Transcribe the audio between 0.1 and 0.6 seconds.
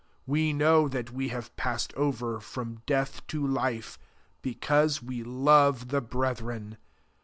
14 We